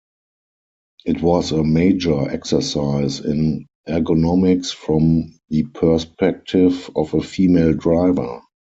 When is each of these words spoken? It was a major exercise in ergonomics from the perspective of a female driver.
It 1.05 1.21
was 1.21 1.51
a 1.51 1.63
major 1.63 2.27
exercise 2.27 3.19
in 3.19 3.67
ergonomics 3.87 4.73
from 4.73 5.37
the 5.49 5.61
perspective 5.65 6.89
of 6.95 7.13
a 7.13 7.21
female 7.21 7.75
driver. 7.75 8.41